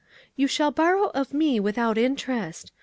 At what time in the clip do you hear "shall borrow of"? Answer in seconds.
0.47-1.31